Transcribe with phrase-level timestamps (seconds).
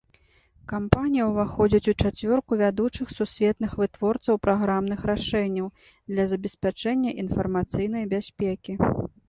[0.71, 5.67] Кампанія ўваходзіць у чацвёрку вядучых сусветных вытворцаў праграмных рашэнняў
[6.11, 8.73] для забеспячэння інфармацыйнай бяспекі.